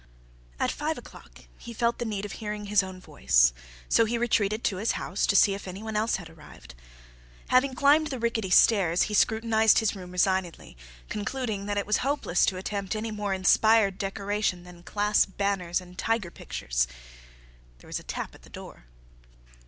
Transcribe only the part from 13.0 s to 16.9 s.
more inspired decoration than class banners and tiger pictures.